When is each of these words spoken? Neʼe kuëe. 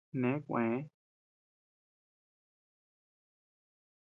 Neʼe 0.19 0.37
kuëe. 0.45 0.77